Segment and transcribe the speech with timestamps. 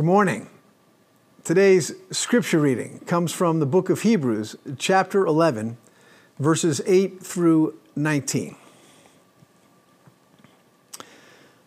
[0.00, 0.48] Good morning.
[1.44, 5.76] Today's scripture reading comes from the book of Hebrews, chapter 11,
[6.38, 8.56] verses 8 through 19.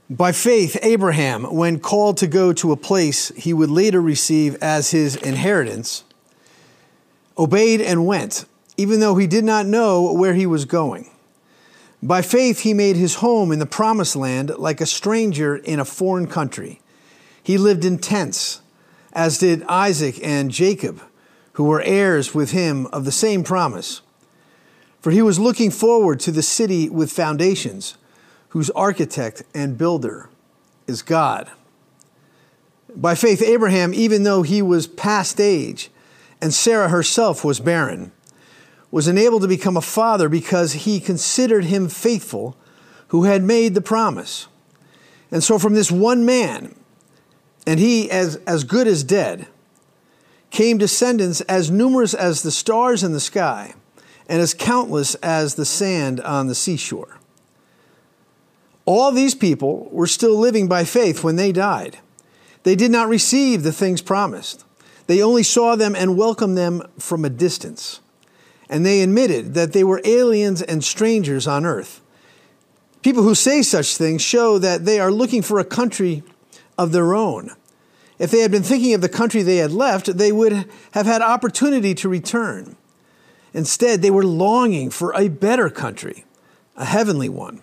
[0.09, 4.89] By faith, Abraham, when called to go to a place he would later receive as
[4.89, 6.03] his inheritance,
[7.37, 8.45] obeyed and went,
[8.77, 11.11] even though he did not know where he was going.
[12.01, 15.85] By faith, he made his home in the promised land like a stranger in a
[15.85, 16.79] foreign country
[17.43, 18.61] he lived in tents,
[19.11, 21.01] as did Isaac and Jacob,
[21.53, 24.01] who were heirs with him of the same promise.
[25.01, 27.97] For he was looking forward to the city with foundations,
[28.49, 30.29] whose architect and builder
[30.87, 31.51] is God.
[32.95, 35.89] By faith, Abraham, even though he was past age,
[36.41, 38.11] and Sarah herself was barren,
[38.91, 42.55] was enabled to become a father because he considered him faithful
[43.07, 44.47] who had made the promise.
[45.31, 46.75] And so, from this one man,
[47.65, 49.47] and he, as, as good as dead,
[50.49, 53.73] came descendants as numerous as the stars in the sky
[54.27, 57.17] and as countless as the sand on the seashore.
[58.85, 61.99] All these people were still living by faith when they died.
[62.63, 64.65] They did not receive the things promised.
[65.07, 67.99] They only saw them and welcomed them from a distance.
[68.69, 72.01] And they admitted that they were aliens and strangers on earth.
[73.01, 76.23] People who say such things show that they are looking for a country
[76.77, 77.51] of their own.
[78.19, 81.21] If they had been thinking of the country they had left, they would have had
[81.21, 82.75] opportunity to return.
[83.53, 86.25] Instead, they were longing for a better country,
[86.75, 87.61] a heavenly one.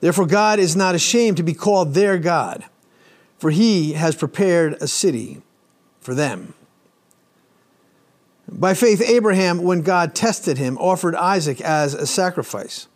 [0.00, 2.64] Therefore, God is not ashamed to be called their God,
[3.38, 5.40] for he has prepared a city
[6.00, 6.54] for them.
[8.46, 12.86] By faith, Abraham, when God tested him, offered Isaac as a sacrifice.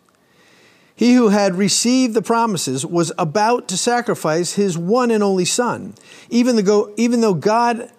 [0.99, 5.93] He who had received the promises was about to sacrifice his one and only son,
[6.29, 7.89] even though, even though God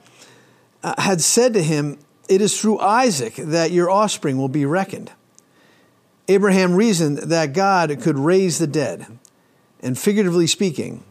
[0.82, 1.96] uh, had said to him,
[2.28, 5.12] It is through Isaac that your offspring will be reckoned.
[6.28, 9.06] Abraham reasoned that God could raise the dead,
[9.80, 11.02] and figuratively speaking,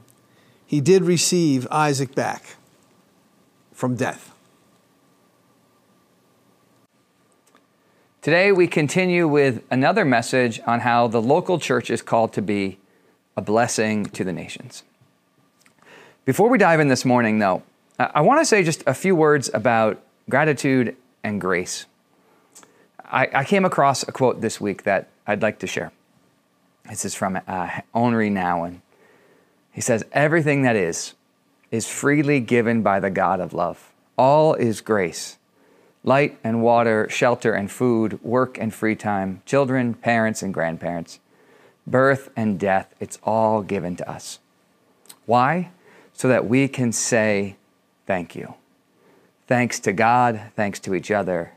[0.68, 2.58] he did receive Isaac back
[3.74, 4.32] from death.
[8.22, 12.78] Today, we continue with another message on how the local church is called to be
[13.38, 14.84] a blessing to the nations.
[16.26, 17.64] Before we dive in this morning, though,
[17.98, 21.86] I want to say just a few words about gratitude and grace.
[23.06, 25.94] I, I came across a quote this week that I'd like to share.
[26.90, 28.82] This is from uh, Henri Nouwen.
[29.72, 31.14] He says, Everything that is,
[31.72, 33.94] is freely given by the God of love.
[34.18, 35.38] All is grace
[36.04, 41.20] light and water, shelter and food, work and free time, children, parents, and grandparents,
[41.86, 44.40] birth and death, it's all given to us.
[45.26, 45.72] Why?
[46.14, 47.56] So that we can say
[48.06, 48.56] thank you.
[49.48, 51.54] Thanks to God, thanks to each other,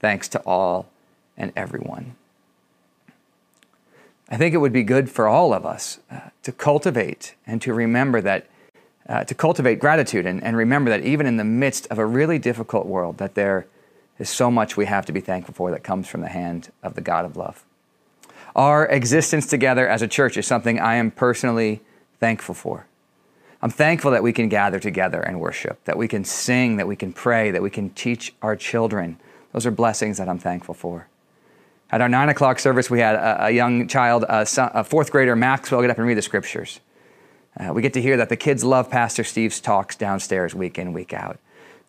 [0.00, 0.88] thanks to all
[1.36, 2.16] and everyone.
[4.28, 7.74] I think it would be good for all of us uh, to cultivate and to
[7.74, 8.46] remember that,
[9.08, 12.38] uh, to cultivate gratitude and, and remember that even in the midst of a really
[12.38, 13.66] difficult world, that there
[14.18, 16.94] is so much we have to be thankful for that comes from the hand of
[16.94, 17.64] the God of love.
[18.54, 21.80] Our existence together as a church is something I am personally
[22.20, 22.86] thankful for.
[23.60, 26.96] I'm thankful that we can gather together and worship, that we can sing, that we
[26.96, 29.18] can pray, that we can teach our children.
[29.52, 31.08] Those are blessings that I'm thankful for.
[31.90, 35.10] At our nine o'clock service, we had a, a young child, a, son, a, fourth
[35.10, 36.80] grader, Maxwell, get up and read the scriptures.
[37.58, 40.92] Uh, we get to hear that the kids love Pastor Steve's talks downstairs week in,
[40.92, 41.38] week out.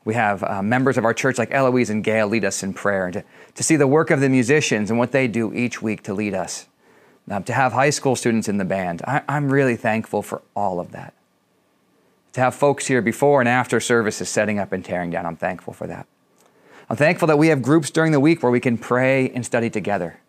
[0.05, 3.05] We have uh, members of our church like Eloise and Gail lead us in prayer,
[3.05, 3.23] and to,
[3.55, 6.33] to see the work of the musicians and what they do each week to lead
[6.33, 6.67] us.
[7.29, 9.01] Um, to have high school students in the band.
[9.01, 11.15] I, I'm really thankful for all of that.
[12.33, 15.73] To have folks here before and after services setting up and tearing down, I'm thankful
[15.73, 16.05] for that.
[16.87, 19.71] I'm thankful that we have groups during the week where we can pray and study
[19.71, 20.19] together.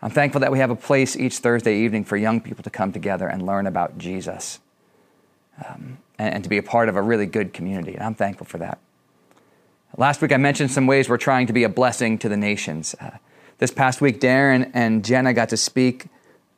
[0.00, 2.92] I'm thankful that we have a place each Thursday evening for young people to come
[2.92, 4.60] together and learn about Jesus.
[5.68, 7.94] Um, and, and to be a part of a really good community.
[7.94, 8.78] And I'm thankful for that.
[9.96, 12.94] Last week, I mentioned some ways we're trying to be a blessing to the nations.
[13.00, 13.10] Uh,
[13.58, 16.06] this past week, Darren and Jenna got to speak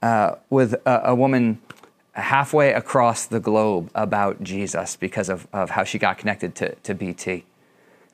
[0.02, 1.60] uh, with a, a, woman
[2.12, 6.94] halfway across the globe about Jesus because of, of how she got connected to, to
[6.94, 7.44] BT.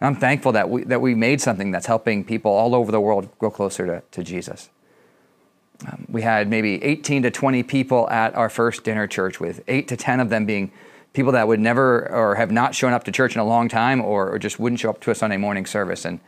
[0.00, 3.00] And I'm thankful that we, that we made something that's helping people all over the
[3.00, 4.68] world grow closer to, to Jesus.
[5.86, 9.88] Um, we had maybe 18 to 20 people at our first dinner church, with eight
[9.88, 10.70] to 10 of them being
[11.16, 14.02] people that would never or have not shown up to church in a long time
[14.02, 16.04] or, or just wouldn't show up to a Sunday morning service.
[16.04, 16.20] And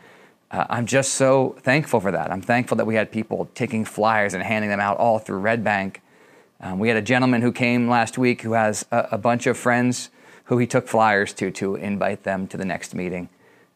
[0.51, 2.33] uh, I'm just so thankful for that.
[2.33, 5.63] I'm thankful that we had people taking flyers and handing them out all through Red
[5.63, 6.01] Bank.
[6.63, 9.59] Um, we had a gentleman who came last week who has a, a bunch of
[9.59, 10.09] friends
[10.45, 13.29] who he took flyers to to invite them to the next meeting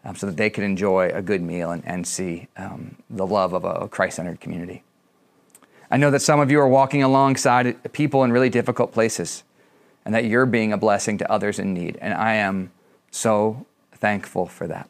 [0.06, 3.53] um, so that they could enjoy a good meal and, and see um, the love
[3.53, 4.82] of a Christ centered community.
[5.91, 9.44] I know that some of you are walking alongside people in really difficult places
[10.04, 11.99] and that you're being a blessing to others in need.
[12.00, 12.72] And I am
[13.10, 14.88] so thankful for that.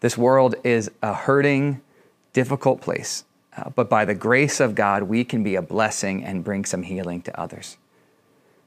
[0.00, 1.80] This world is a hurting,
[2.32, 3.24] difficult place,
[3.56, 6.82] uh, but by the grace of God, we can be a blessing and bring some
[6.82, 7.76] healing to others.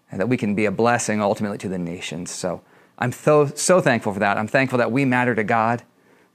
[0.09, 2.31] And that we can be a blessing ultimately to the nations.
[2.31, 2.61] So
[2.97, 4.37] I'm so, so thankful for that.
[4.37, 5.83] I'm thankful that we matter to God.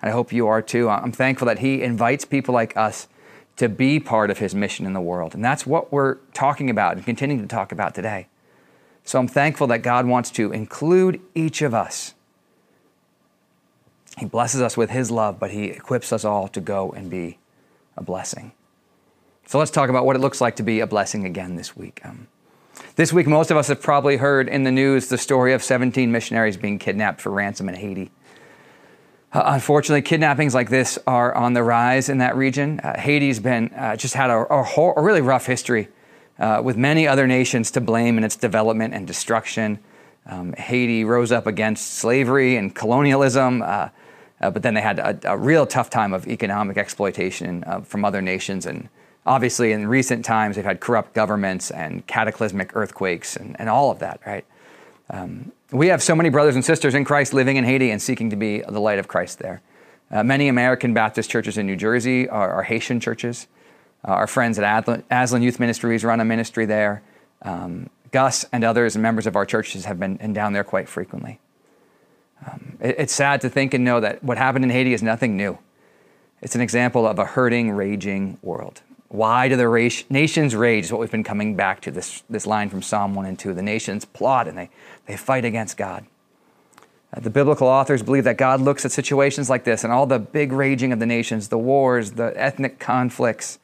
[0.01, 0.89] and I hope you are too.
[0.89, 3.09] I'm thankful that He invites people like us
[3.57, 5.35] to be part of His mission in the world.
[5.35, 8.29] And that's what we're talking about and continuing to talk about today.
[9.05, 12.15] So I'm thankful that God wants to include each of us.
[14.19, 17.39] He blesses us with His love, but He equips us all to go and be
[17.97, 18.53] a blessing.
[19.47, 22.01] So let's talk about what it looks like to be a blessing again this week.
[22.05, 22.29] Um,
[22.97, 26.11] this week, most of us have probably heard in the news the story of 17
[26.11, 28.11] missionaries being kidnapped for ransom in Haiti.
[29.33, 32.81] Uh, unfortunately, kidnappings like this are on the rise in that region.
[32.81, 35.89] Uh, Haiti's been uh, just had a, a, whole, a, really rough history
[36.39, 39.79] uh, with many other nations to blame in its development and destruction.
[40.27, 43.89] Um, Haiti rose up against slavery and colonialism, uh,
[44.41, 48.23] uh, but then they had a, a, real tough time of economic exploitation from other
[48.23, 48.67] nations.
[48.67, 48.89] And
[49.27, 53.99] obviously in recent times they've had corrupt governments and cataclysmic earthquakes and, and all of
[54.01, 54.45] that right?
[55.11, 58.31] Um, we have so many brothers and sisters in christ living in haiti and seeking
[58.31, 59.63] to be the light of christ there.
[60.11, 63.47] Uh, many american baptist churches in new jersey are, are haitian churches
[64.07, 67.03] uh, our friends at aslan youth ministries run a ministry there
[67.43, 71.39] um, gus and others and members of our churches have been down there quite frequently
[72.47, 75.37] um, it, it's sad to think and know that what happened in haiti is nothing
[75.37, 75.59] new
[76.41, 78.83] it's an example of a hurting raging world
[79.13, 80.87] why do the nations rage?
[80.87, 83.53] Is what we've been coming back to this, this line from Psalm 1 and 2.
[83.53, 84.71] The nations plot and they,
[85.05, 86.07] they fight against God.
[87.15, 90.19] Uh, the biblical authors believe that God looks at situations like this and all the
[90.19, 93.59] big raging of the nations, the wars, the ethnic conflicts.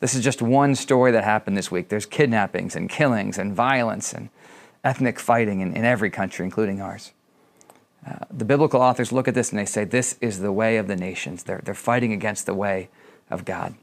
[0.00, 1.88] This is just one story that happened this week.
[1.88, 4.28] There's kidnappings and killings and violence and
[4.84, 7.12] ethnic fighting in, in every country, including ours.
[8.06, 10.86] Uh, the biblical authors look at this and they say, This is the way of
[10.86, 11.42] the nations.
[11.42, 12.88] They're, they're fighting against the way
[13.28, 13.74] of God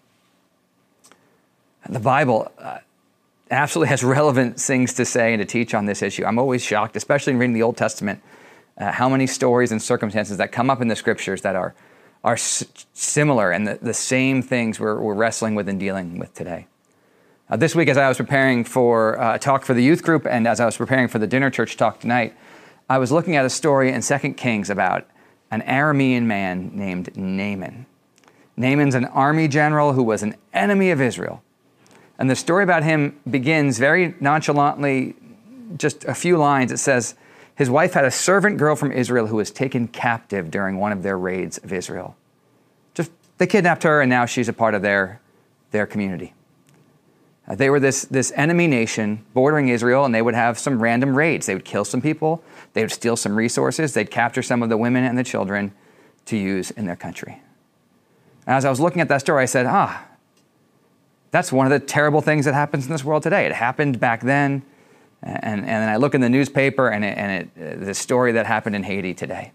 [1.89, 2.79] the Bible uh,
[3.51, 6.25] absolutely has relevant things to say and to teach on this issue.
[6.25, 8.21] I'm always shocked, especially in reading the Old Testament,
[8.77, 11.73] uh, how many stories and circumstances that come up in the scriptures that are,
[12.25, 16.65] are similar and the, the same things we're, we're wrestling with and dealing with today.
[17.47, 20.25] Uh, this week, as I was preparing for uh, a talk for the youth group
[20.25, 22.35] and as I was preparing for the dinner church talk tonight,
[22.89, 25.07] I was looking at a story in 2 Kings about
[25.51, 27.85] an Aramean man named Naaman.
[28.57, 31.43] Naaman's an army general who was an enemy of Israel.
[32.17, 35.15] And the story about him begins very nonchalantly,
[35.77, 36.71] just a few lines.
[36.71, 37.13] It says,
[37.55, 41.03] His wife had a servant girl from Israel who was taken captive during one of
[41.03, 42.15] their raids of Israel.
[42.93, 45.21] Just they kidnapped her, and now she's a part of their,
[45.71, 46.33] their community.
[47.47, 51.15] Uh, they were this, this enemy nation bordering Israel, and they would have some random
[51.15, 51.45] raids.
[51.45, 52.43] They would kill some people,
[52.73, 55.71] they would steal some resources, they'd capture some of the women and the children
[56.25, 57.41] to use in their country.
[58.47, 60.05] And as I was looking at that story, I said, ah,
[61.31, 63.45] that's one of the terrible things that happens in this world today.
[63.45, 64.63] It happened back then,
[65.23, 68.45] and, and then I look in the newspaper and, it, and it, the story that
[68.45, 69.51] happened in Haiti today.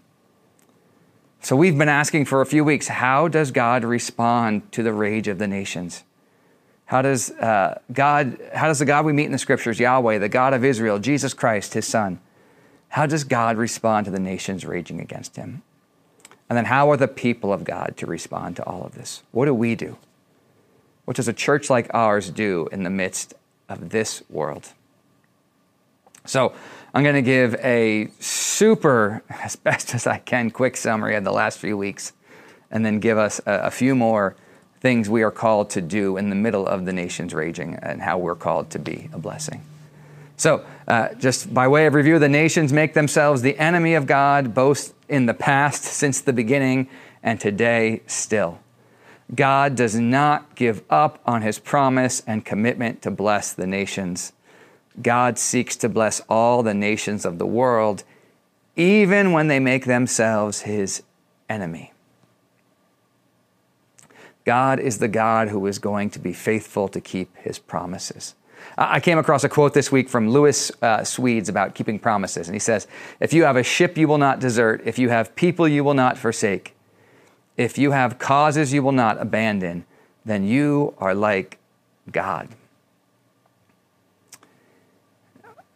[1.41, 5.27] So we've been asking for a few weeks how does God respond to the rage
[5.27, 6.03] of the nations?
[6.85, 10.29] How does uh, God, how does the God we meet in the scriptures, Yahweh, the
[10.29, 12.19] God of Israel, Jesus Christ, his son,
[12.89, 15.63] how does God respond to the nations raging against him?
[16.49, 19.23] And then how are the people of God to respond to all of this?
[19.31, 19.97] What do we do?
[21.05, 23.33] What does a church like ours do in the midst
[23.69, 24.73] of this world?
[26.25, 26.53] So,
[26.93, 31.31] I'm going to give a super, as best as I can, quick summary of the
[31.31, 32.13] last few weeks,
[32.69, 34.35] and then give us a, a few more
[34.81, 38.17] things we are called to do in the middle of the nation's raging and how
[38.17, 39.61] we're called to be a blessing.
[40.35, 44.55] So, uh, just by way of review, the nations make themselves the enemy of God,
[44.55, 46.89] both in the past, since the beginning,
[47.21, 48.59] and today still.
[49.33, 54.33] God does not give up on his promise and commitment to bless the nations.
[54.99, 58.03] God seeks to bless all the nations of the world,
[58.75, 61.03] even when they make themselves his
[61.49, 61.93] enemy.
[64.43, 68.35] God is the God who is going to be faithful to keep his promises.
[68.77, 72.47] I came across a quote this week from Lewis uh, Smedes about keeping promises.
[72.47, 72.87] And he says,
[73.19, 75.93] If you have a ship you will not desert, if you have people you will
[75.93, 76.75] not forsake,
[77.57, 79.85] if you have causes you will not abandon,
[80.25, 81.57] then you are like
[82.11, 82.49] God.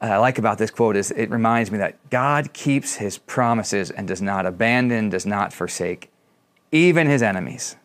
[0.06, 3.90] Uh, I like about this quote is it reminds me that God keeps his promises
[3.90, 6.12] and does not abandon, does not forsake,
[6.72, 7.76] even his enemies.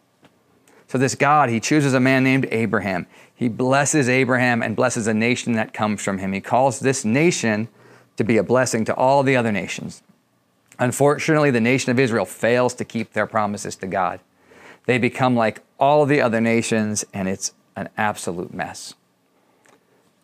[0.86, 3.06] So, this God, he chooses a man named Abraham.
[3.34, 6.34] He blesses Abraham and blesses a nation that comes from him.
[6.34, 7.68] He calls this nation
[8.18, 10.02] to be a blessing to all the other nations.
[10.78, 14.20] Unfortunately, the nation of Israel fails to keep their promises to God.
[14.84, 18.94] They become like all the other nations, and it's an absolute mess.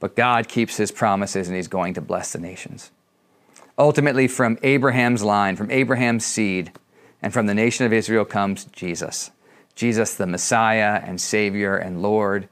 [0.06, 2.92] But God keeps his promises, and he's going to bless the nations.
[3.76, 6.70] Ultimately, from Abraham's line, from Abraham's seed,
[7.20, 9.32] and from the nation of Israel comes Jesus.
[9.74, 12.48] Jesus, the Messiah and Savior and Lord,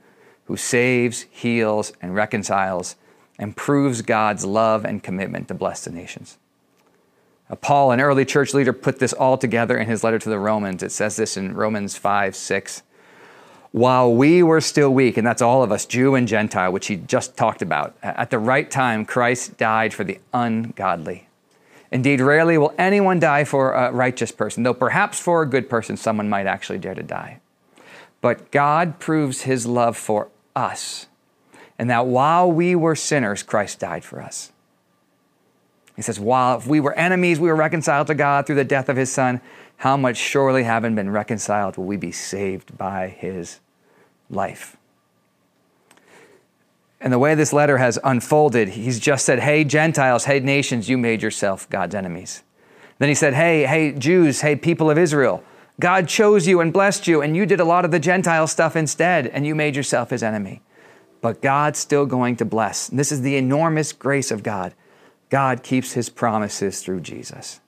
[0.47, 2.97] who saves, heals, and reconciles,
[3.39, 6.39] and proves God's love and commitment to bless the nations.
[7.49, 10.41] Uh, Paul, an early church leader, put this all together in his letter to the
[10.41, 10.83] Romans.
[10.83, 12.83] It says this in Romans 5 6.
[13.75, 16.95] While we were still weak, and that's all of us, Jew and Gentile, which he
[16.95, 21.27] just talked about, at the right time, Christ died for the ungodly.
[21.91, 25.97] Indeed, rarely will anyone die for a righteous person, though perhaps for a good person,
[25.97, 27.41] someone might actually dare to die.
[28.21, 31.09] But God proves his love for us,
[31.77, 34.53] and that while we were sinners, Christ died for us.
[35.97, 38.89] He says, While if we were enemies, we were reconciled to God through the death
[38.89, 39.41] of his Son,
[39.79, 43.59] how much surely having been reconciled will we be saved by his
[44.35, 44.77] life?
[47.01, 50.97] And the way this letter has unfolded, he's just said, Hey, Gentiles, hey, nations, you
[50.97, 52.43] made yourself God's enemies.
[52.99, 55.45] Then he said, Hey, hey, Jews, hey, people of Israel,
[55.81, 58.77] God chose you and blessed you, and you did a lot of the Gentile stuff
[58.77, 60.63] instead, and you made yourself his enemy.
[61.21, 62.89] But God's still going to bless.
[62.89, 64.75] And this is the enormous grace of God.
[65.31, 67.61] God keeps his promises through Jesus.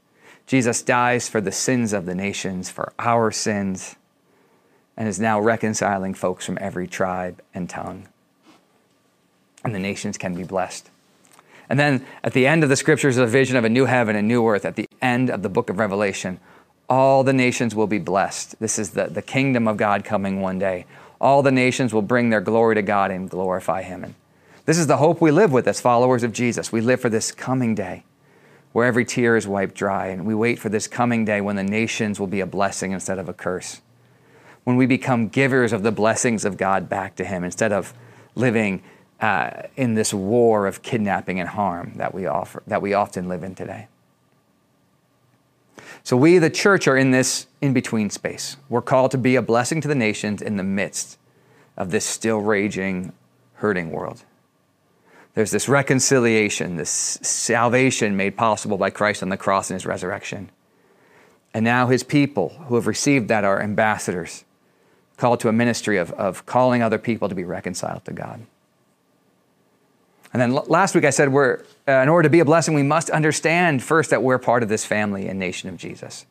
[0.47, 3.97] Jesus dies for the sins of the nations, for our sins,
[4.97, 8.09] and is now reconciling folks from every tribe and tongue
[9.67, 10.89] and the nations can be blessed.
[11.69, 14.15] And then at the end of the scriptures, is a vision of a new heaven
[14.15, 14.65] and new earth.
[14.65, 16.39] At the end of the book of Revelation,
[16.89, 18.61] all the nations will be blessed.
[18.61, 20.87] This is the, the kingdom of God coming one day.
[21.21, 24.05] All the nations will bring their glory to God and glorify Him.
[24.05, 24.15] And
[24.67, 26.71] this is the hope we live with as followers of Jesus.
[26.71, 28.05] We live for this coming day
[28.73, 30.09] where every tear is wiped dry.
[30.09, 33.19] And we wait for this coming day when the nations will be a blessing instead
[33.19, 33.81] of a curse.
[34.67, 37.95] When we become givers of the blessings of God back to Him instead of
[38.35, 38.83] living
[39.21, 43.45] uh, in this war of kidnapping and harm that we, offer, that we often live
[43.45, 43.87] in today.
[46.03, 48.57] So, we, the church, are in this in between space.
[48.69, 51.17] We're called to be a blessing to the nations in the midst
[51.77, 53.13] of this still raging,
[53.55, 54.25] hurting world.
[55.35, 56.91] There's this reconciliation, this
[57.23, 60.51] salvation made possible by Christ on the cross and his resurrection.
[61.55, 64.45] And now his people who have received that are ambassadors,
[65.17, 68.41] called to a ministry of, of calling other people to be reconciled to God.
[70.33, 72.83] And then last week I said we're, uh, in order to be a blessing, we
[72.83, 76.27] must understand first that we're part of this family and nation of Jesus.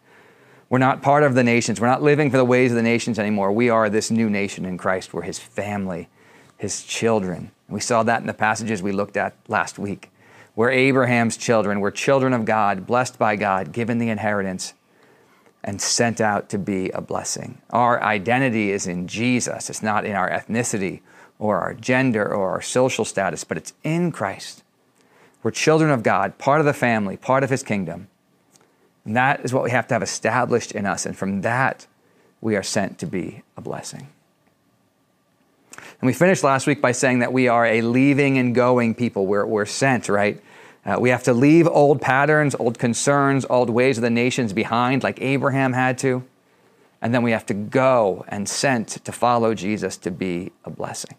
[0.70, 1.80] We're not part of the nations.
[1.80, 3.52] We're not living for the ways of the nations anymore.
[3.52, 5.14] We are this new nation in Christ.
[5.14, 6.10] We're his family,
[6.58, 7.52] his children.
[7.70, 10.12] We saw that in the passages we looked at last week.
[10.56, 11.80] We're Abraham's children.
[11.80, 14.74] We're children of God, blessed by God, given the inheritance,
[15.66, 17.58] and sent out to be a blessing.
[17.72, 21.02] Our identity is in Jesus, it's not in our ethnicity
[21.40, 24.64] or our gender or our social status, but it's in Christ.
[25.44, 28.08] We're children of God, part of the family, part of His kingdom.
[29.06, 31.06] And that is what we have to have established in us.
[31.06, 31.88] And from that,
[32.42, 34.08] we are sent to be a blessing.
[35.74, 39.26] And we finished last week by saying that we are a leaving and going people.
[39.26, 40.42] We're, we're sent, right?
[40.86, 45.02] Uh, we have to leave old patterns, old concerns, old ways of the nations behind,
[45.04, 46.24] like Abraham had to.
[47.02, 51.16] And then we have to go and sent to follow Jesus to be a blessing.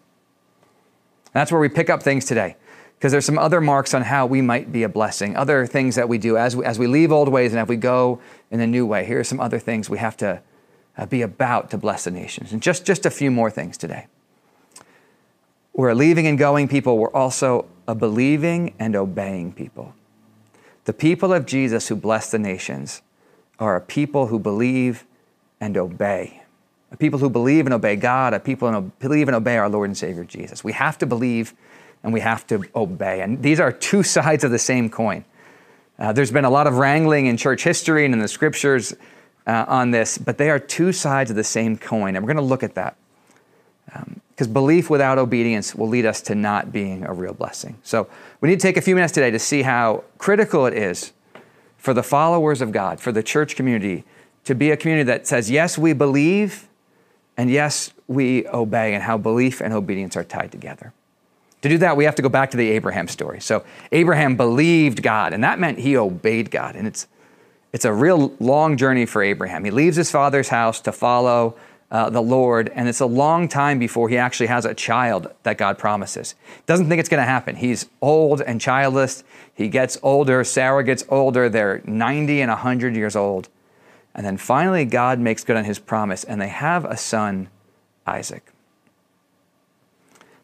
[1.33, 2.55] That's where we pick up things today
[2.97, 6.09] because there's some other marks on how we might be a blessing, other things that
[6.09, 8.19] we do as we, as we leave old ways and as we go
[8.49, 9.05] in a new way.
[9.05, 10.41] Here are some other things we have to
[10.97, 12.51] uh, be about to bless the nations.
[12.53, 14.07] And just, just a few more things today.
[15.77, 16.97] We're a leaving and going people.
[16.97, 19.93] We're also a believing and obeying people.
[20.83, 23.01] The people of Jesus who bless the nations
[23.57, 25.05] are a people who believe
[25.61, 26.41] and obey
[26.91, 29.89] a people who believe and obey God, a people who believe and obey our Lord
[29.89, 30.63] and Savior Jesus.
[30.63, 31.53] We have to believe
[32.03, 33.21] and we have to obey.
[33.21, 35.25] And these are two sides of the same coin.
[35.99, 38.93] Uh, there's been a lot of wrangling in church history and in the scriptures
[39.47, 42.15] uh, on this, but they are two sides of the same coin.
[42.15, 42.95] And we're going to look at that.
[43.87, 47.77] Because um, belief without obedience will lead us to not being a real blessing.
[47.83, 48.07] So
[48.41, 51.13] we need to take a few minutes today to see how critical it is
[51.77, 54.03] for the followers of God, for the church community,
[54.43, 56.67] to be a community that says, yes, we believe,
[57.37, 60.93] and yes, we obey, and how belief and obedience are tied together.
[61.61, 63.41] To do that, we have to go back to the Abraham story.
[63.41, 66.75] So Abraham believed God, and that meant he obeyed God.
[66.75, 67.07] And it's,
[67.73, 69.63] it's a real long journey for Abraham.
[69.63, 71.55] He leaves his father's house to follow
[71.89, 75.57] uh, the Lord, and it's a long time before he actually has a child that
[75.57, 76.35] God promises.
[76.65, 77.55] Doesn't think it's going to happen.
[77.55, 79.23] He's old and childless.
[79.53, 80.43] He gets older.
[80.43, 81.47] Sarah gets older.
[81.47, 83.47] They're 90 and 100 years old.
[84.13, 87.49] And then finally, God makes good on his promise, and they have a son,
[88.05, 88.51] Isaac.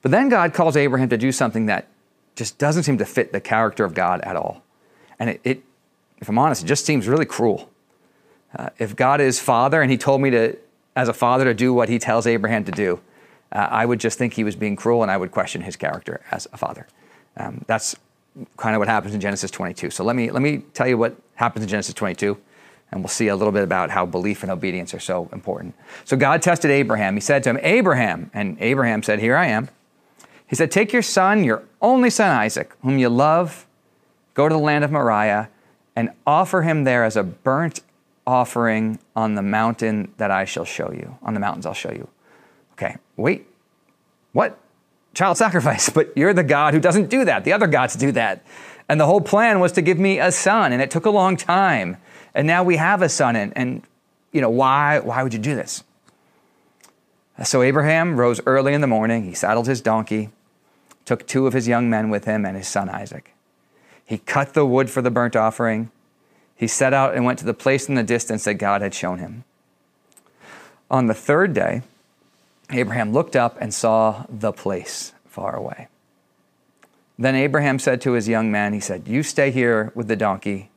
[0.01, 1.87] But then God calls Abraham to do something that
[2.35, 4.63] just doesn't seem to fit the character of God at all.
[5.19, 5.63] And it, it
[6.19, 7.69] if I'm honest, it just seems really cruel.
[8.55, 10.57] Uh, if God is father and he told me to,
[10.95, 12.99] as a father, to do what he tells Abraham to do,
[13.51, 16.21] uh, I would just think he was being cruel and I would question his character
[16.31, 16.87] as a father.
[17.37, 17.95] Um, that's
[18.57, 19.91] kind of what happens in Genesis 22.
[19.91, 22.37] So let me, let me tell you what happens in Genesis 22
[22.93, 25.73] and we'll see a little bit about how belief and obedience are so important.
[26.05, 27.15] So God tested Abraham.
[27.15, 29.69] He said to him, Abraham, and Abraham said, Here I am.
[30.45, 33.65] He said, Take your son, your only son Isaac, whom you love,
[34.35, 35.49] go to the land of Moriah,
[35.95, 37.81] and offer him there as a burnt
[38.25, 41.17] offering on the mountain that I shall show you.
[41.23, 42.07] On the mountains I'll show you.
[42.73, 43.47] Okay, wait,
[44.31, 44.57] what?
[45.13, 47.43] Child sacrifice, but you're the God who doesn't do that.
[47.43, 48.43] The other gods do that.
[48.89, 51.37] And the whole plan was to give me a son, and it took a long
[51.37, 51.97] time.
[52.33, 53.83] And now we have a son, and, and
[54.31, 55.83] you know, why, why would you do this?
[57.43, 60.29] So Abraham rose early in the morning, he saddled his donkey,
[61.05, 63.33] took two of his young men with him and his son Isaac.
[64.05, 65.91] He cut the wood for the burnt offering.
[66.63, 69.19] He set out and went to the place in the distance that God had shown
[69.19, 69.43] him.
[70.89, 71.81] On the third day,
[72.69, 75.89] Abraham looked up and saw the place far away.
[77.19, 80.69] Then Abraham said to his young man, He said, You stay here with the donkey.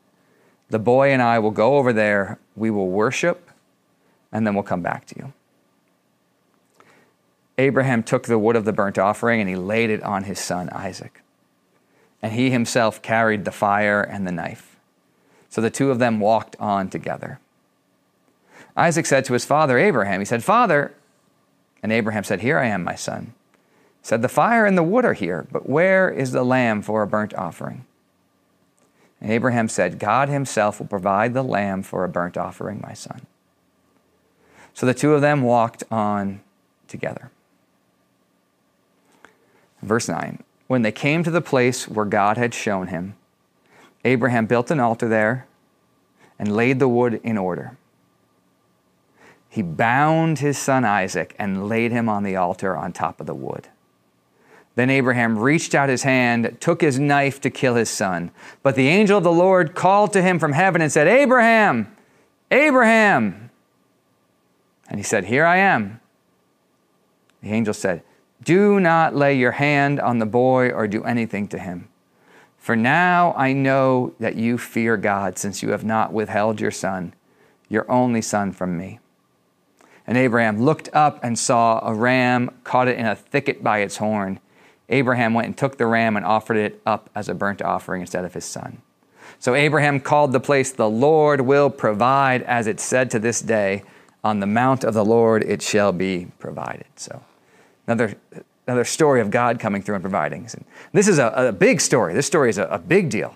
[0.71, 2.41] The boy and I will go over there.
[2.57, 3.49] We will worship,
[4.33, 5.33] and then we'll come back to you.
[7.59, 10.69] Abraham took the wood of the burnt offering and he laid it on his son
[10.71, 11.23] Isaac.
[12.21, 14.76] And he himself carried the fire and the knife.
[15.57, 17.41] So the two of them walked on together.
[18.77, 20.93] Isaac said to his father Abraham, He said, Father,
[21.83, 23.33] and Abraham said, Here I am, my son.
[24.03, 27.01] He said, The fire and the wood are here, but where is the lamb for
[27.01, 27.87] a burnt offering?
[29.19, 33.23] And Abraham said, God himself will provide the lamb for a burnt offering, my son.
[34.75, 36.43] So the two of them walked on
[36.87, 37.31] together.
[39.81, 43.15] Verse 9 When they came to the place where God had shown him,
[44.07, 45.47] Abraham built an altar there
[46.39, 47.77] and laid the wood in order.
[49.49, 53.35] He bound his son Isaac and laid him on the altar on top of the
[53.35, 53.69] wood.
[54.75, 58.31] Then Abraham reached out his hand, took his knife to kill his son.
[58.63, 61.95] But the angel of the Lord called to him from heaven and said, Abraham,
[62.51, 63.51] Abraham.
[64.89, 66.01] And he said, Here I am.
[67.43, 68.03] The angel said,
[68.43, 71.89] do not lay your hand on the boy or do anything to him.
[72.67, 77.15] For now I know that you fear God, since you have not withheld your son,
[77.69, 78.99] your only son, from me.
[80.05, 83.99] And Abraham looked up and saw a ram caught it in a thicket by its
[83.99, 84.41] horn.
[84.89, 88.25] Abraham went and took the ram and offered it up as a burnt offering instead
[88.25, 88.83] of his son.
[89.39, 93.85] So Abraham called the place, The Lord will provide, as it said to this day,
[94.25, 96.89] On the mount of the Lord it shall be provided.
[96.97, 97.23] So
[97.87, 98.17] another,
[98.67, 100.49] another story of God coming through and providing.
[100.93, 102.15] This is a, a big story.
[102.15, 103.35] This story is a, a big deal.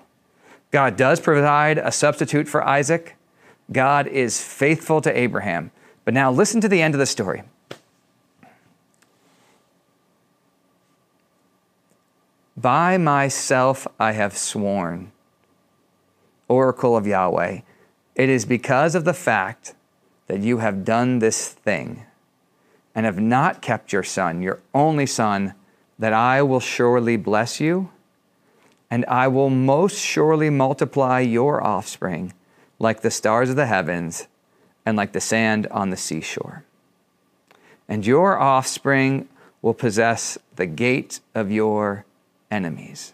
[0.70, 3.16] God does provide a substitute for Isaac.
[3.72, 5.70] God is faithful to Abraham.
[6.04, 7.42] But now listen to the end of the story.
[12.56, 15.12] By myself I have sworn,
[16.48, 17.60] oracle of Yahweh,
[18.16, 19.74] it is because of the fact
[20.26, 22.04] that you have done this thing
[22.94, 25.54] and have not kept your son, your only son,
[25.98, 27.90] that I will surely bless you,
[28.90, 32.32] and I will most surely multiply your offspring
[32.78, 34.26] like the stars of the heavens
[34.84, 36.64] and like the sand on the seashore.
[37.88, 39.28] And your offspring
[39.62, 42.04] will possess the gate of your
[42.50, 43.12] enemies.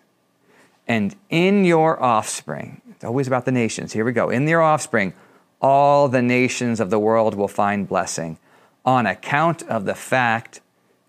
[0.86, 3.92] And in your offspring, it's always about the nations.
[3.92, 4.30] Here we go.
[4.30, 5.12] In your offspring,
[5.60, 8.38] all the nations of the world will find blessing
[8.86, 10.60] on account of the fact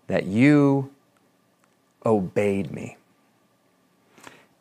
[0.08, 0.90] that you
[2.04, 2.96] obeyed me.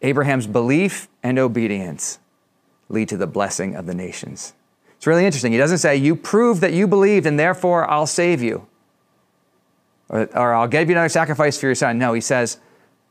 [0.01, 2.19] Abraham's belief and obedience
[2.87, 4.53] lead to the blessing of the nations.
[4.95, 5.51] It's really interesting.
[5.51, 8.67] He doesn't say, You prove that you believed and therefore I'll save you,
[10.09, 11.97] or, or I'll give you another sacrifice for your son.
[11.97, 12.59] No, he says,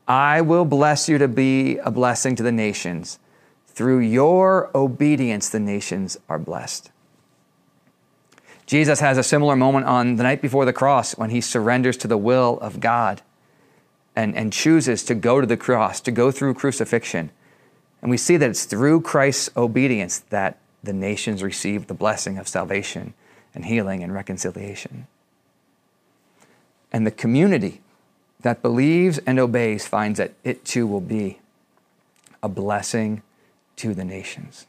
[0.07, 3.19] I will bless you to be a blessing to the nations.
[3.67, 6.91] Through your obedience, the nations are blessed.
[8.67, 12.07] Jesus has a similar moment on the night before the cross when he surrenders to
[12.07, 13.23] the will of God.
[14.17, 17.29] and, and chooses to go to the cross, to go through crucifixion.
[18.01, 22.47] And we see that it's through Christ's obedience that the nations receive the blessing of
[22.47, 23.13] salvation
[23.53, 25.05] and healing and reconciliation.
[26.91, 27.81] And the community
[28.41, 31.39] that believes and obeys finds that it too will be
[32.41, 33.21] a blessing
[33.75, 34.65] to the nations.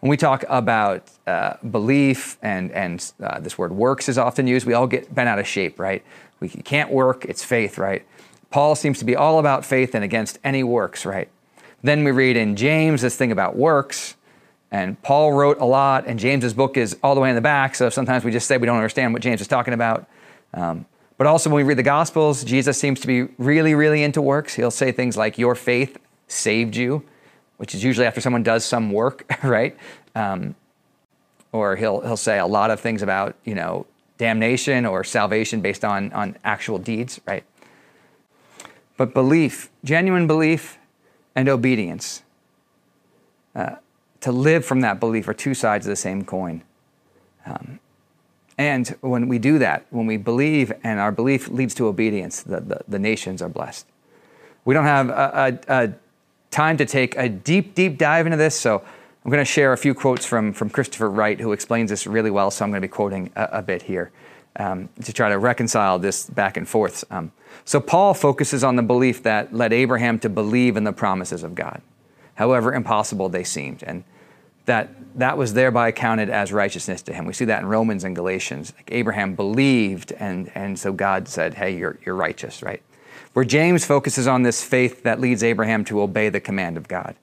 [0.00, 4.66] When we talk about uh, belief and, and uh, this word works is often used,
[4.66, 6.02] we all get bent out of shape, right?
[6.40, 8.04] We can't work, it's faith, right?
[8.50, 11.28] Paul seems to be all about faith and against any works, right?
[11.82, 14.16] Then we read in James this thing about works,
[14.70, 17.74] and Paul wrote a lot, and James's book is all the way in the back,
[17.74, 20.08] so sometimes we just say we don't understand what James is talking about.
[20.54, 20.86] Um,
[21.18, 24.54] but also, when we read the Gospels, Jesus seems to be really, really into works.
[24.54, 27.04] He'll say things like, Your faith saved you,
[27.60, 29.76] which is usually after someone does some work, right?
[30.14, 30.54] Um,
[31.52, 33.84] or he'll, he'll say a lot of things about, you know,
[34.16, 37.44] damnation or salvation based on, on actual deeds, right?
[38.96, 40.78] But belief, genuine belief,
[41.36, 42.22] and obedience.
[43.54, 43.76] Uh,
[44.22, 46.62] to live from that belief are two sides of the same coin.
[47.44, 47.78] Um,
[48.56, 52.60] and when we do that, when we believe and our belief leads to obedience, the,
[52.60, 53.84] the, the nations are blessed.
[54.64, 55.94] We don't have a, a, a,
[56.50, 58.82] time to take a deep, deep dive into this, so
[59.24, 62.30] I'm going to share a few quotes from, from Christopher Wright, who explains this really
[62.30, 64.10] well, so I'm going to be quoting a, a bit here
[64.56, 67.04] um, to try to reconcile this back and forth.
[67.10, 67.32] Um,
[67.64, 71.54] so Paul focuses on the belief that led Abraham to believe in the promises of
[71.54, 71.82] God
[72.40, 73.82] however impossible they seemed.
[73.82, 74.02] And
[74.64, 77.26] that that was thereby counted as righteousness to him.
[77.26, 78.72] We see that in Romans and Galatians.
[78.74, 82.82] Like Abraham believed, and, and so God said, Hey, you're, you're righteous, right?
[83.32, 87.14] Where James focuses on this faith that leads Abraham to obey the command of God,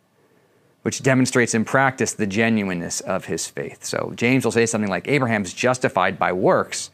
[0.83, 3.83] which demonstrates in practice the genuineness of his faith.
[3.83, 6.91] So James will say something like Abraham's justified by works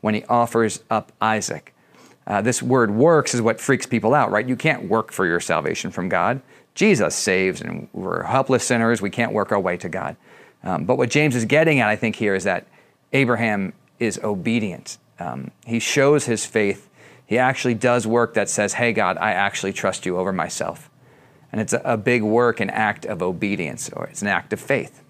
[0.00, 1.74] when he offers up Isaac.
[2.26, 4.48] Uh, this word works is what freaks people out, right?
[4.48, 6.40] You can't work for your salvation from God.
[6.74, 9.02] Jesus saves, and we're helpless sinners.
[9.02, 10.16] We can't work our way to God.
[10.62, 12.66] Um, but what James is getting at, I think, here is that
[13.12, 14.98] Abraham is obedient.
[15.20, 16.88] Um, he shows his faith.
[17.26, 20.90] He actually does work that says, Hey, God, I actually trust you over myself.
[21.52, 25.02] And it's a, big work, an act of obedience, or it's an act of faith.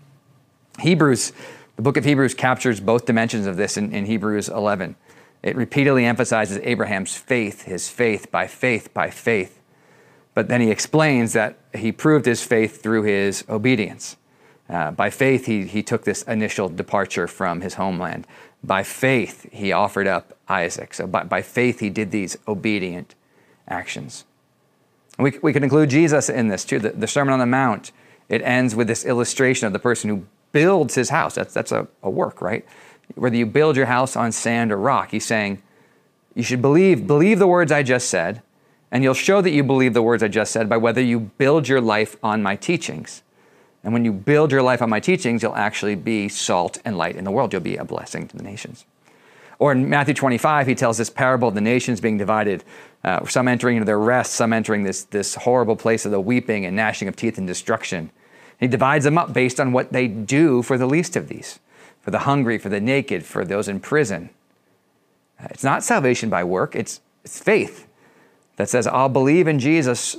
[0.79, 1.33] Hebrews,
[1.77, 4.95] the book of Hebrews captures both dimensions of this in, in Hebrews 11.
[5.43, 9.61] It repeatedly emphasizes Abraham's faith, his faith, by faith, by faith.
[10.35, 14.17] But then he explains that he proved his faith through his obedience.
[14.69, 18.27] Uh, by faith, he, he took this initial departure from his homeland.
[18.65, 20.95] By faith, he offered up Isaac.
[20.95, 23.15] So by, by faith, he did these obedient
[23.69, 24.25] actions.
[25.19, 26.79] We, we could include Jesus in this too.
[26.79, 27.93] The, the Sermon on the Mount,
[28.31, 31.35] it ends with this illustration of the person who builds his house.
[31.35, 32.65] That's, that's a, a work, right?
[33.17, 35.63] Whether you build your house on sand or rock, he's saying,
[36.35, 38.43] you should believe, believe the words I just said,
[38.91, 41.69] and you'll show that you believe the words I just said by whether you build
[41.69, 43.23] your life on my teachings.
[43.85, 47.17] And when you build your life on my teachings, you'll actually be salt and light
[47.17, 47.53] in the world.
[47.53, 48.85] You'll be a blessing to the nations.
[49.59, 52.65] Or in Matthew 25, he tells this parable of the nations being divided,
[53.05, 56.67] uh, some entering into their rest, some entering this, this horrible place of the weeping
[56.67, 58.11] and gnashing of teeth and destruction.
[58.59, 61.61] He divides them up based on what they do for the least of these
[62.05, 64.29] for the hungry, for the naked, for those in prison.
[65.41, 67.89] Uh, it's not salvation by work, it's, it's faith
[68.57, 70.15] that says, I'll believe in Jesus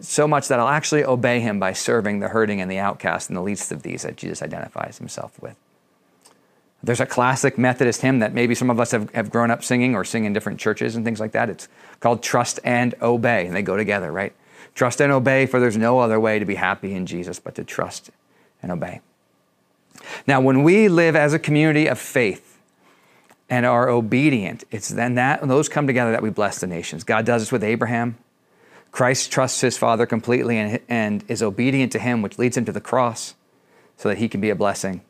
[0.00, 3.36] so much that I'll actually obey him by serving the hurting and the outcast and
[3.36, 5.56] the least of these that Jesus identifies himself with.
[6.82, 9.94] There's a classic Methodist hymn that maybe some of us have, have grown up singing
[9.94, 11.48] or sing in different churches and things like that.
[11.48, 11.68] It's
[12.00, 14.34] called Trust and Obey, and they go together, right?
[14.74, 17.64] Trust and obey, for there's no other way to be happy in Jesus but to
[17.64, 18.10] trust
[18.62, 19.00] and obey.
[20.26, 22.54] Now, when we live as a community of faith,
[23.48, 27.04] and are obedient, it's then that those come together that we bless the nations.
[27.04, 28.16] God does this with Abraham.
[28.94, 32.70] Christ trusts his Father completely and, and is obedient to him, which leads him to
[32.70, 33.34] the cross
[33.96, 35.00] so that he can be a blessing.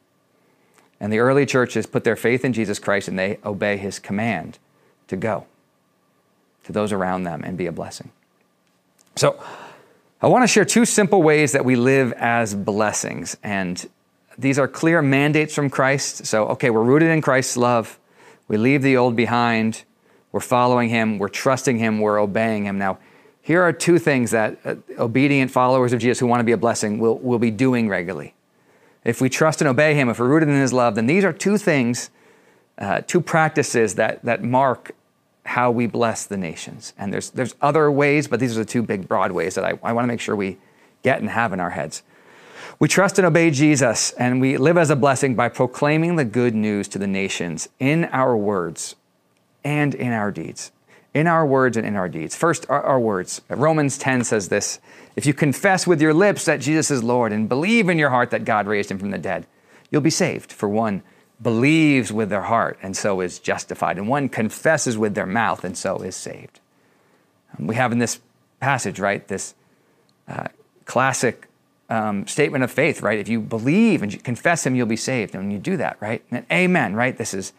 [0.99, 4.59] And the early churches put their faith in Jesus Christ and they obey his command
[5.09, 5.47] to go
[6.65, 8.11] to those around them and be a blessing.
[9.17, 9.39] So,
[10.23, 13.37] I want to share two simple ways that we live as blessings.
[13.43, 13.87] And
[14.39, 16.25] these are clear mandates from Christ.
[16.25, 17.99] So, okay, we're rooted in Christ's love.
[18.49, 19.85] We leave the old behind.
[20.33, 21.19] We're following him.
[21.19, 22.01] We're trusting him.
[22.01, 22.79] We're obeying him.
[22.79, 22.99] Now,
[23.45, 26.57] here are two things that uh, obedient followers of Jesus who want to be a
[26.57, 28.33] blessing will, will be doing regularly.
[29.05, 31.33] If we trust and obey him, if we're rooted in his love, then these are
[31.33, 32.09] two things,
[32.79, 34.93] uh, two practices that, that mark
[35.45, 36.95] how we bless the nations.
[36.97, 39.79] And there's, there's other ways, but these are the two big, broad ways that I,
[39.83, 40.57] I want to make sure we
[41.03, 42.03] get and have in our heads.
[42.79, 46.55] We trust and obey Jesus, and we live as a blessing by proclaiming the good
[46.55, 48.97] news to the nations in our words
[49.63, 50.73] and in our deeds.
[51.15, 52.37] In our words and in our deeds.
[52.37, 53.41] First, our, our, words.
[53.49, 54.81] Romans 10 says this
[55.17, 58.31] If you confess with your lips that Jesus is Lord and believe in your heart
[58.31, 59.47] that God raised him from the dead,
[59.91, 60.53] you'll be saved.
[60.53, 61.03] For one
[61.41, 65.79] believes with their heart and so is justified, and one confesses with their mouth and
[65.79, 66.61] so is saved.
[67.59, 68.21] We have in this
[68.59, 69.55] passage, right, this
[70.27, 70.49] uh,
[70.85, 71.49] classic
[71.89, 73.19] um, statement of faith, right?
[73.19, 75.35] If you believe and you confess Him, you'll be saved.
[75.35, 76.25] And when you do that, right?
[76.31, 77.17] And amen, right?
[77.17, 77.53] This is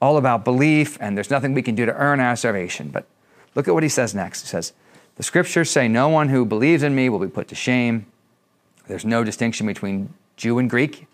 [0.00, 2.90] all about belief, and there's nothing we can do to earn our salvation.
[2.90, 3.06] But
[3.54, 4.42] look at what he says next.
[4.42, 4.72] He says,
[5.16, 8.06] The scriptures say, No one who believes in me will be put to shame.
[8.86, 11.06] There's no distinction between Jew and Greek.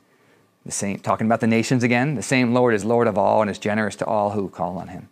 [0.64, 3.50] The same, talking about the nations again, the same Lord is Lord of all and
[3.50, 5.08] is generous to all who call on him.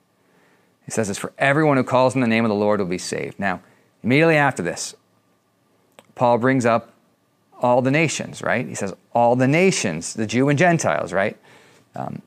[0.85, 2.99] He says this for everyone who calls in the name of the Lord will be
[2.99, 3.39] saved.
[3.39, 3.61] Now,
[4.03, 4.95] immediately after this,
[6.15, 6.93] Paul brings up
[7.61, 8.67] all the nations, right?
[8.67, 11.37] He says all the nations, the Jew and Gentiles, right?
[11.95, 12.23] Um,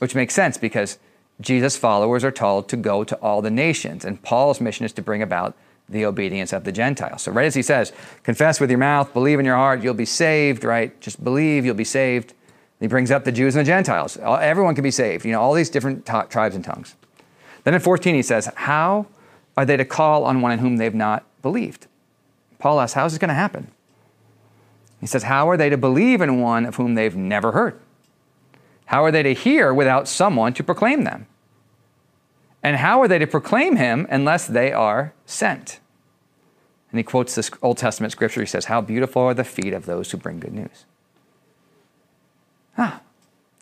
[0.00, 0.98] which makes sense because
[1.40, 5.02] Jesus' followers are told to go to all the nations, and Paul's mission is to
[5.02, 5.56] bring about
[5.88, 7.22] the obedience of the Gentiles.
[7.22, 10.04] So, right as he says, confess with your mouth, believe in your heart, you'll be
[10.04, 10.98] saved, right?
[11.00, 12.34] Just believe, you'll be saved.
[12.78, 14.16] He brings up the Jews and the Gentiles.
[14.16, 16.94] Everyone can be saved, you know, all these different t- tribes and tongues.
[17.64, 19.06] Then in 14, he says, How
[19.56, 21.86] are they to call on one in whom they've not believed?
[22.58, 23.70] Paul asks, How is this going to happen?
[25.00, 27.78] He says, How are they to believe in one of whom they've never heard?
[28.90, 31.28] How are they to hear without someone to proclaim them?
[32.60, 35.78] And how are they to proclaim him unless they are sent?
[36.90, 38.40] And he quotes this Old Testament scripture.
[38.40, 40.86] He says, How beautiful are the feet of those who bring good news.
[42.76, 43.00] Ah,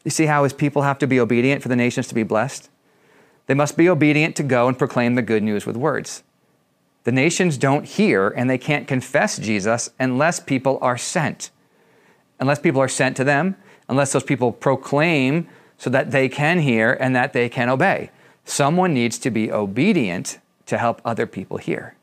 [0.02, 2.70] you see how his people have to be obedient for the nations to be blessed?
[3.48, 6.22] They must be obedient to go and proclaim the good news with words.
[7.04, 11.50] The nations don't hear and they can't confess Jesus unless people are sent.
[12.40, 13.56] Unless people are sent to them,
[13.88, 15.48] unless those people proclaim
[15.78, 18.10] so that they can hear and that they can obey.
[18.44, 21.94] Someone needs to be obedient to help other people hear.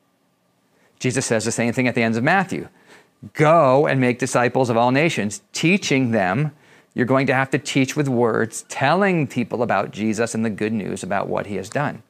[0.99, 2.67] Jesus says the same thing at the ends of Matthew
[3.33, 6.51] Go and make disciples of all nations, teaching them.
[6.93, 10.71] You're going to have to teach with words, telling people about Jesus and the good
[10.71, 12.03] news about what he has done.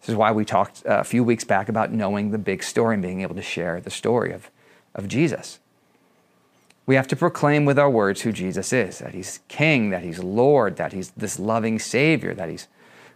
[0.00, 3.02] This is why we talked a few weeks back about knowing the big story and
[3.02, 4.50] being able to share the story of,
[4.94, 5.60] of Jesus.
[6.86, 10.18] We have to proclaim with our words who Jesus is that he's King, that he's
[10.18, 12.68] Lord, that he's this loving Savior, that he's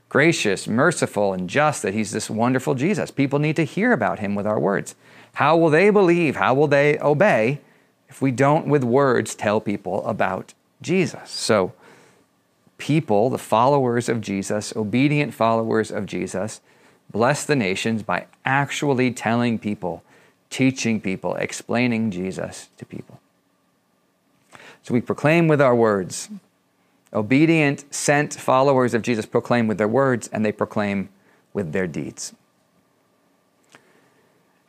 [0.09, 3.11] gracious, merciful, and just, that he's this wonderful Jesus.
[3.11, 4.94] People need to hear about him with our words.
[5.35, 6.37] How will they believe?
[6.37, 7.61] How will they obey
[8.09, 11.31] if we don't, with words, tell people about Jesus?
[11.31, 11.72] So,
[12.79, 16.61] people, the followers of Jesus, obedient followers of Jesus,
[17.11, 20.05] bless the nations by actually telling people,
[20.50, 23.18] teaching people, explaining Jesus to people.
[24.85, 26.29] So we proclaim with our words.
[27.12, 31.09] Obedient, sent followers of Jesus proclaim with their words, and they proclaim
[31.55, 32.35] with their deeds.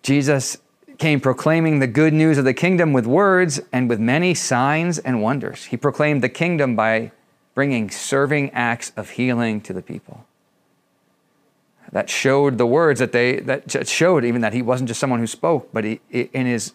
[0.01, 0.57] Jesus
[0.97, 5.21] came proclaiming the good news of the kingdom with words and with many signs and
[5.21, 5.65] wonders.
[5.65, 7.11] He proclaimed the kingdom by
[7.53, 10.25] bringing serving acts of healing to the people.
[11.91, 15.27] That showed the words that they that showed even that he wasn't just someone who
[15.27, 16.73] spoke, but he, in his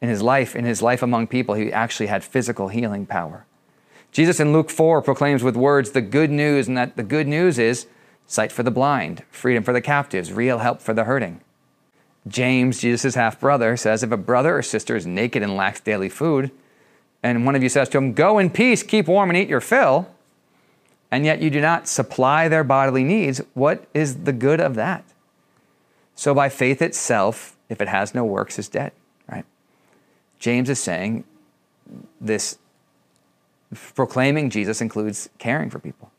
[0.00, 3.46] in his life, in his life among people, he actually had physical healing power.
[4.12, 7.58] Jesus in Luke 4 proclaims with words the good news, and that the good news
[7.58, 7.86] is
[8.26, 11.40] sight for the blind, freedom for the captives, real help for the hurting.
[12.26, 16.08] James, Jesus' half brother, says if a brother or sister is naked and lacks daily
[16.08, 16.50] food,
[17.22, 19.60] and one of you says to him, Go in peace, keep warm, and eat your
[19.60, 20.08] fill,
[21.10, 25.04] and yet you do not supply their bodily needs, what is the good of that?
[26.14, 28.92] So by faith itself, if it has no works, is dead.
[30.38, 31.24] James is saying
[32.20, 32.58] this
[33.94, 36.10] proclaiming Jesus includes caring for people.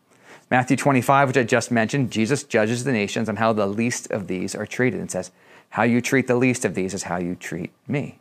[0.49, 4.27] Matthew 25, which I just mentioned, Jesus judges the nations on how the least of
[4.27, 5.31] these are treated and says,
[5.71, 8.19] How you treat the least of these is how you treat me.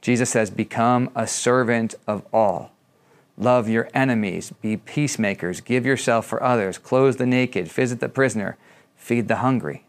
[0.00, 2.72] Jesus says, Become a servant of all.
[3.36, 8.56] Love your enemies, be peacemakers, give yourself for others, clothe the naked, visit the prisoner,
[8.96, 9.84] feed the hungry.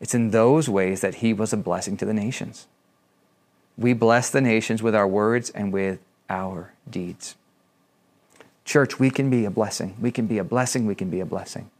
[0.00, 2.66] It's in those ways that he was a blessing to the nations.
[3.76, 7.36] We bless the nations with our words and with our deeds.
[8.64, 9.96] Church, we can be a blessing.
[10.00, 10.86] We can be a blessing.
[10.86, 11.70] We can be a blessing.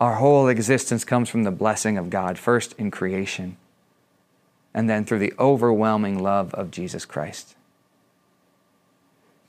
[0.00, 3.56] Our whole existence comes from the blessing of God, first in creation,
[4.72, 7.56] and then through the overwhelming love of Jesus Christ.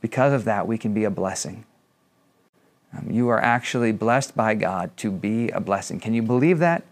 [0.02, 1.66] Because of that, we can be a blessing.
[2.98, 6.00] Um, you are actually blessed by God to be a blessing.
[6.00, 6.84] Can you believe that?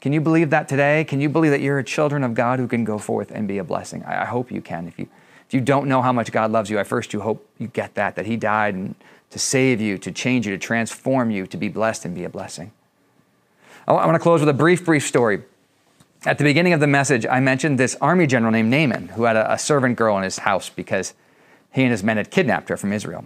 [0.00, 1.04] Can you believe that today?
[1.04, 3.58] Can you believe that you're a children of God who can go forth and be
[3.58, 4.04] a blessing?
[4.04, 4.86] I, I hope you can.
[4.86, 5.08] If you,
[5.46, 7.94] if you don't know how much God loves you, I first you hope you get
[7.94, 8.94] that, that He died and
[9.30, 12.28] to save you, to change you, to transform you, to be blessed and be a
[12.28, 12.72] blessing.
[13.86, 15.42] I want to close with a brief, brief story.
[16.24, 19.36] At the beginning of the message, I mentioned this army general named Naaman who had
[19.36, 21.14] a, a servant girl in his house because
[21.72, 23.24] he and his men had kidnapped her from Israel.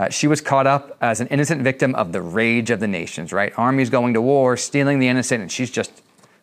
[0.00, 3.34] Uh, she was caught up as an innocent victim of the rage of the nations,
[3.34, 3.52] right?
[3.58, 5.92] Armies going to war, stealing the innocent, and she's just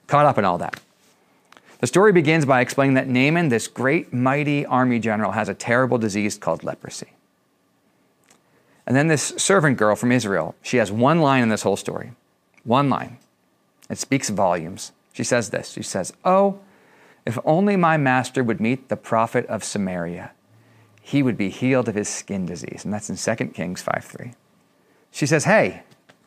[0.06, 0.80] caught up in all that.
[1.80, 5.98] The story begins by explaining that Naaman, this great, mighty army general, has a terrible
[5.98, 7.08] disease called leprosy.
[8.86, 12.12] And then this servant girl from Israel, she has one line in this whole story.
[12.64, 13.18] One line.
[13.90, 14.92] It speaks volumes.
[15.14, 16.60] She says this She says, Oh,
[17.26, 20.32] if only my master would meet the prophet of Samaria,
[21.08, 22.84] he would be healed of his skin disease.
[22.84, 24.34] And that's in 2 Kings 5 3.
[25.12, 25.84] She says, Hey,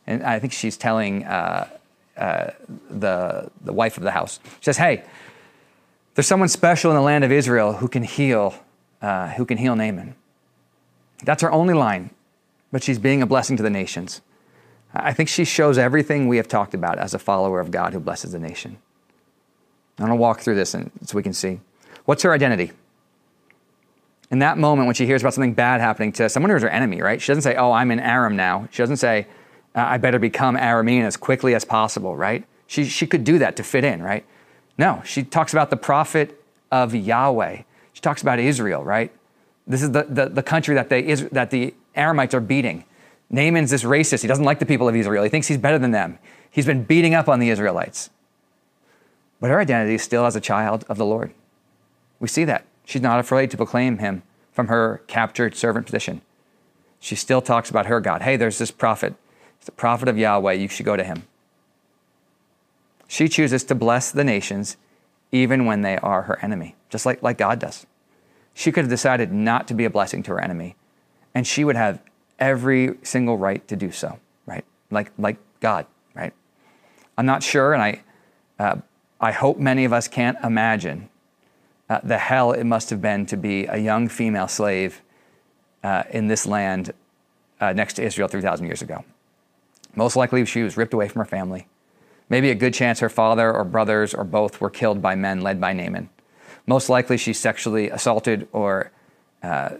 [0.06, 1.68] and I think she's telling uh,
[2.16, 2.50] uh,
[2.88, 5.04] the, the wife of the house, she says, Hey,
[6.14, 8.54] there's someone special in the land of Israel who can heal,
[9.02, 10.14] uh, who can heal Naaman.
[11.24, 12.10] That's her only line
[12.72, 14.20] but she's being a blessing to the nations.
[14.92, 18.00] I think she shows everything we have talked about as a follower of God who
[18.00, 18.78] blesses the nation.
[19.98, 21.60] I'm going to walk through this and, so we can see.
[22.06, 22.72] What's her identity?
[24.30, 27.02] In that moment, when she hears about something bad happening to someone who's her enemy,
[27.02, 27.20] right?
[27.20, 28.68] She doesn't say, Oh, I'm in Aram now.
[28.70, 29.26] She doesn't say,
[29.74, 32.44] uh, I better become Aramean as quickly as possible, right?
[32.66, 34.24] She, she could do that to fit in, right?
[34.78, 37.62] No, she talks about the prophet of Yahweh.
[37.92, 39.12] She talks about Israel, right?
[39.66, 42.84] This is the, the, the country that, they, that the Aramites are beating.
[43.28, 44.22] Naaman's this racist.
[44.22, 45.22] He doesn't like the people of Israel.
[45.22, 46.18] He thinks he's better than them.
[46.50, 48.10] He's been beating up on the Israelites.
[49.40, 51.32] But her identity is still as a child of the Lord.
[52.18, 52.64] We see that.
[52.90, 56.22] She's not afraid to proclaim him from her captured servant position.
[56.98, 58.22] She still talks about her God.
[58.22, 59.14] Hey, there's this prophet.
[59.60, 60.54] He's the prophet of Yahweh.
[60.54, 61.22] You should go to him.
[63.06, 64.76] She chooses to bless the nations
[65.30, 67.86] even when they are her enemy, just like, like God does.
[68.54, 70.74] She could have decided not to be a blessing to her enemy
[71.32, 72.02] and she would have
[72.40, 74.64] every single right to do so, right?
[74.90, 76.32] Like, like God, right?
[77.16, 78.02] I'm not sure, and I,
[78.58, 78.78] uh,
[79.20, 81.08] I hope many of us can't imagine
[81.90, 85.02] uh, the hell it must have been to be a young female slave
[85.82, 86.92] uh, in this land
[87.60, 89.04] uh, next to Israel 3,000 years ago.
[89.96, 91.66] Most likely, she was ripped away from her family.
[92.28, 95.60] Maybe a good chance her father or brothers or both were killed by men led
[95.60, 96.08] by Naaman.
[96.64, 98.92] Most likely, she's sexually assaulted or
[99.42, 99.70] uh,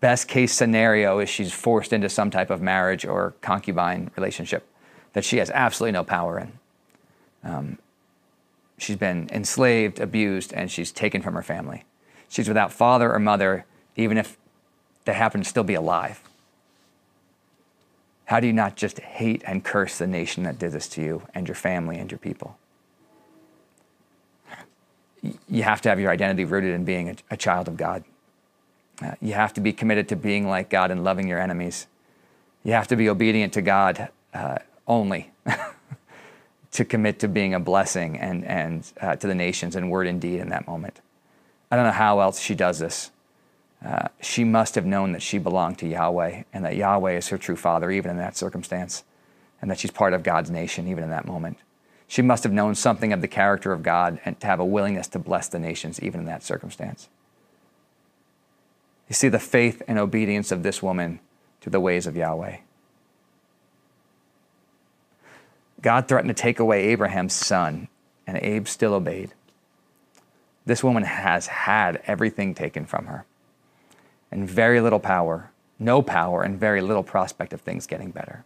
[0.00, 4.66] best case scenario is she's forced into some type of marriage or concubine relationship
[5.12, 6.52] that she has absolutely no power in.
[7.44, 7.78] Um,
[8.78, 11.84] she's been enslaved, abused, and she's taken from her family.
[12.28, 14.36] She's without father or mother, even if
[15.04, 16.20] they happen to still be alive.
[18.26, 21.22] How do you not just hate and curse the nation that did this to you
[21.34, 22.56] and your family and your people?
[25.48, 28.04] You have to have your identity rooted in being a, child of God.
[29.02, 31.86] Uh, you have to be committed to being like God and loving your enemies.
[32.64, 35.31] You have to be obedient to God uh, only
[36.72, 40.20] to commit to being a blessing and, and uh, to the nations in word and
[40.20, 41.00] deed in that moment.
[41.70, 43.10] I don't know how else she does this.
[43.84, 47.38] Uh, she must have known that she belonged to Yahweh and that Yahweh is her
[47.38, 49.04] true father, even in that circumstance,
[49.60, 51.58] and that she's part of God's nation, even in that moment.
[52.06, 55.08] She must have known something of the character of God and to have a willingness
[55.08, 57.08] to bless the nations, even in that circumstance.
[59.08, 61.20] You see the faith and obedience of this woman
[61.62, 62.58] to the ways of Yahweh.
[65.82, 67.88] God threatened to take away Abraham's son,
[68.26, 69.34] and Abe still obeyed.
[70.64, 73.26] This woman has had everything taken from her,
[74.30, 78.44] and very little power, no power, and very little prospect of things getting better.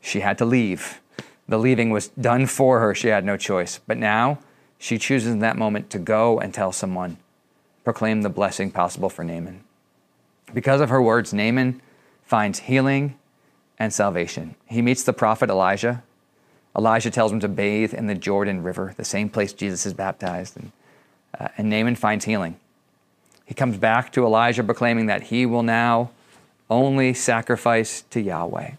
[0.00, 1.00] She had to leave.
[1.48, 2.94] The leaving was done for her.
[2.94, 3.80] She had no choice.
[3.86, 4.38] But now
[4.78, 7.18] she chooses in that moment to go and tell someone
[7.84, 9.64] proclaim the blessing possible for Naaman.
[10.52, 11.80] Because of her words, Naaman
[12.24, 13.18] finds healing
[13.78, 14.54] and salvation.
[14.66, 16.02] He meets the prophet Elijah.
[16.76, 20.56] Elijah tells him to bathe in the Jordan River, the same place Jesus is baptized,
[20.56, 20.72] and,
[21.38, 22.56] uh, and Naaman finds healing.
[23.46, 26.10] He comes back to Elijah proclaiming that he will now
[26.68, 28.72] only sacrifice to Yahweh.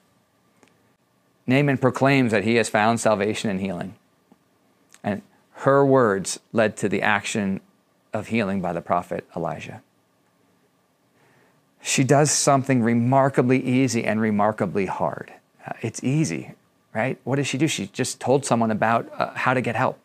[1.47, 3.95] Naaman proclaims that he has found salvation and healing.
[5.03, 5.23] And
[5.53, 7.61] her words led to the action
[8.13, 9.81] of healing by the prophet Elijah.
[11.81, 15.31] She does something remarkably easy and remarkably hard.
[15.65, 16.53] Uh, it's easy,
[16.93, 17.17] right?
[17.23, 17.67] What does she do?
[17.67, 19.99] She just told someone about uh, how to get help.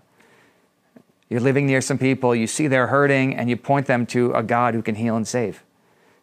[1.28, 4.42] You're living near some people, you see they're hurting, and you point them to a
[4.42, 5.62] God who can heal and save.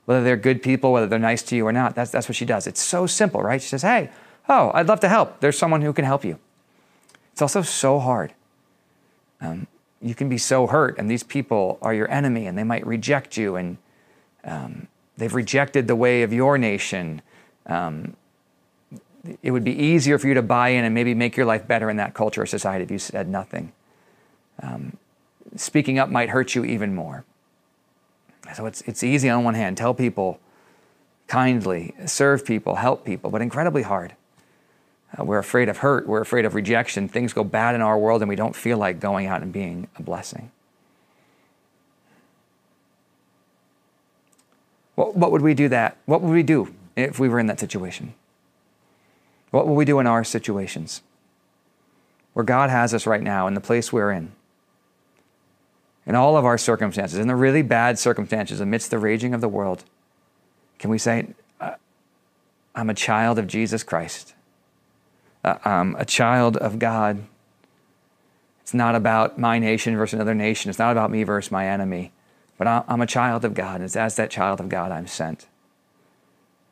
[0.05, 2.45] Whether they're good people, whether they're nice to you or not, that's, that's what she
[2.45, 2.67] does.
[2.67, 3.61] It's so simple, right?
[3.61, 4.09] She says, Hey,
[4.47, 5.39] oh, I'd love to help.
[5.39, 6.39] There's someone who can help you.
[7.33, 8.33] It's also so hard.
[9.39, 9.67] Um,
[10.01, 13.37] you can be so hurt, and these people are your enemy, and they might reject
[13.37, 13.77] you, and
[14.43, 14.87] um,
[15.21, 17.21] they've rejected the way of your nation.
[17.67, 18.15] Um,
[19.43, 21.91] it would be easier for you to buy in and maybe make your life better
[21.91, 23.71] in that culture or society if you said nothing.
[24.63, 24.97] Um,
[25.55, 27.23] speaking up might hurt you even more.
[28.55, 30.39] So it's, it's easy on one hand, tell people
[31.27, 34.15] kindly, serve people, help people, but incredibly hard.
[35.15, 37.07] Uh, we're afraid of hurt, we're afraid of rejection.
[37.07, 39.87] Things go bad in our world, and we don't feel like going out and being
[39.97, 40.51] a blessing.
[44.95, 45.97] What, what would we do that?
[46.05, 48.13] What would we do if we were in that situation?
[49.51, 51.01] What will we do in our situations?
[52.33, 54.31] Where God has us right now, in the place we're in,
[56.05, 59.49] in all of our circumstances, in the really bad circumstances, amidst the raging of the
[59.49, 59.83] world,
[60.79, 61.27] can we say,
[62.73, 64.33] I'm a child of Jesus Christ?
[65.43, 67.23] I'm a child of God.
[68.61, 70.69] It's not about my nation versus another nation.
[70.69, 72.11] It's not about me versus my enemy.
[72.61, 75.47] But I'm a child of God, and it's as that child of God I'm sent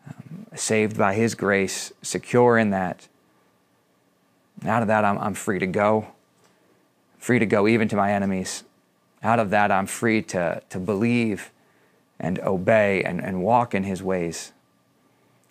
[0.07, 3.07] um, saved by His grace, secure in that.
[4.67, 6.09] Out of that, I'm, I'm free to go,
[7.17, 8.63] free to go even to my enemies.
[9.23, 11.49] Out of that, I'm free to, to believe
[12.19, 14.51] and obey and, and walk in His ways.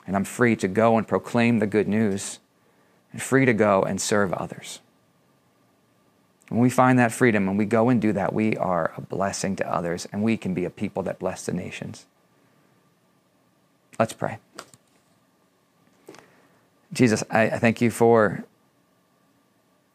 [0.07, 2.39] And I'm free to go and proclaim the good news
[3.12, 4.78] and free to go and serve others.
[6.49, 9.57] When we find that freedom and we go and do that, we are a blessing
[9.57, 12.07] to others and we can be a people that bless the nations.
[13.99, 14.38] Let's pray.
[16.92, 18.44] Jesus, I, I thank you for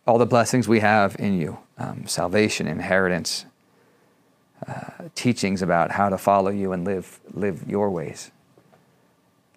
[0.06, 3.46] all the blessings we have in you um, salvation, inheritance,
[4.68, 8.30] uh, teachings about how to follow you and live, live your ways.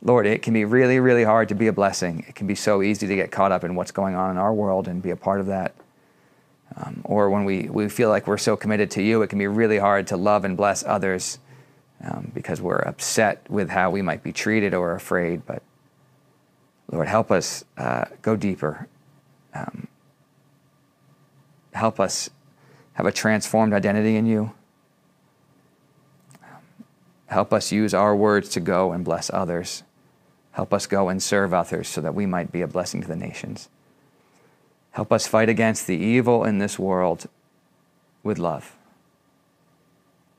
[0.02, 2.24] Lord, it can be really, really hard to be a blessing.
[2.28, 4.54] It can be so easy to get caught up in what's going on in our
[4.54, 5.74] world and be a part of that.
[6.74, 9.46] Um, or when we, we feel like we're so committed to you, it can be
[9.46, 11.38] really hard to love and bless others
[12.04, 15.46] um, because we're upset with how we might be treated or afraid.
[15.46, 15.62] But
[16.90, 18.88] Lord, help us uh, go deeper.
[19.54, 19.86] Um,
[21.72, 22.30] help us
[22.94, 24.52] have a transformed identity in you.
[27.26, 29.82] help us use our words to go and bless others.
[30.52, 33.16] Help us go and serve others so that we might be a blessing to the
[33.16, 33.68] nations.
[34.96, 37.28] Help us fight against the evil in this world
[38.22, 38.74] with love.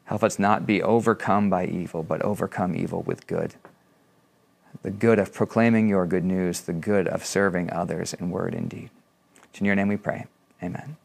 [0.06, 3.54] Help us not be overcome by evil, but overcome evil with good
[4.84, 8.70] the good of proclaiming your good news, the good of serving others in word and
[8.70, 8.90] deed.
[9.56, 10.28] In your name we pray.
[10.62, 10.98] Amen.